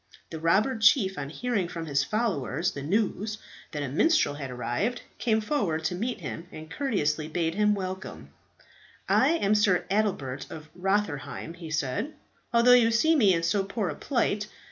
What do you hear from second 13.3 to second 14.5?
in so poor a plight.